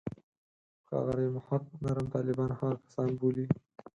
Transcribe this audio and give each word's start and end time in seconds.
ښاغلی 0.87 1.27
محق 1.35 1.63
نرم 1.83 2.05
طالبان 2.15 2.49
هغه 2.59 2.71
کسان 2.83 3.09
بولي. 3.19 3.45